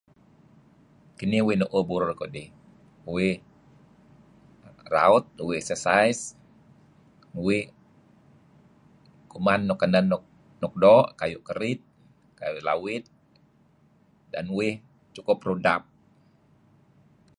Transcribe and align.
Kinih 1.17 1.43
uih 1.47 1.57
nu'uh 1.59 1.83
burur 1.89 2.11
kudih. 2.21 2.47
Uih... 3.13 3.35
raut, 4.95 5.25
uih 5.47 5.61
sersais, 5.69 6.19
uih 7.45 7.63
kuman 9.31 9.61
nuk 9.67 9.79
kenen 9.81 10.05
nuk 10.61 10.73
doo' 10.83 11.07
kayu' 11.19 11.45
kerid, 11.47 11.79
kayu' 12.39 12.65
lawid 12.67 13.03
dan 14.33 14.45
uih 14.57 14.73
cukup 15.15 15.37
rudap. 15.47 15.81